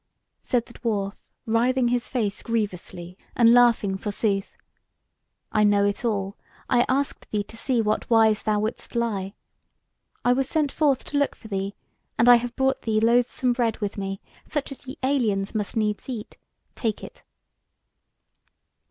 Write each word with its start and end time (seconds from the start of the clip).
Said 0.41 0.65
the 0.65 0.73
dwarf, 0.73 1.13
writhing 1.45 1.89
his 1.89 2.07
face 2.07 2.41
grievously, 2.41 3.19
and 3.35 3.53
laughing 3.53 3.97
forsooth: 3.99 4.57
"I 5.51 5.63
know 5.63 5.85
it 5.85 6.03
all: 6.03 6.37
I 6.67 6.87
asked 6.89 7.29
thee 7.29 7.43
to 7.43 7.55
see 7.55 7.81
what 7.83 8.09
wise 8.09 8.41
thou 8.41 8.61
wouldst 8.61 8.95
lie. 8.95 9.35
I 10.25 10.33
was 10.33 10.49
sent 10.49 10.71
forth 10.71 11.05
to 11.05 11.19
look 11.19 11.35
for 11.35 11.49
thee; 11.49 11.75
and 12.17 12.27
I 12.27 12.37
have 12.37 12.55
brought 12.55 12.81
thee 12.81 12.99
loathsome 12.99 13.53
bread 13.53 13.77
with 13.77 13.95
me, 13.99 14.19
such 14.43 14.71
as 14.71 14.87
ye 14.87 14.97
aliens 15.03 15.53
must 15.53 15.77
needs 15.77 16.09
eat: 16.09 16.35
take 16.73 17.03
it!" 17.03 17.21